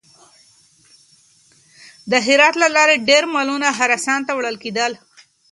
د 2.11 2.13
هرات 2.27 2.55
له 2.63 2.67
لارې 2.75 3.03
ډېر 3.09 3.23
مالونه 3.33 3.67
خراسان 3.77 4.19
ته 4.27 4.31
وړل 4.37 4.57
کېدل. 4.63 4.91